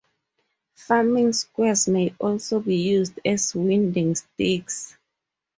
Framing 0.77 1.31
squares 1.31 1.87
may 1.87 2.15
also 2.17 2.59
be 2.59 2.75
used 2.77 3.19
as 3.23 3.53
winding 3.53 4.15
sticks. 4.15 4.97